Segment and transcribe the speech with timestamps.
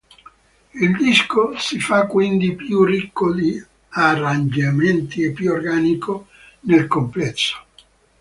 [0.83, 6.25] Il disco si fa quindi più ricco di arrangiamenti e più organico
[6.61, 7.57] nel complesso.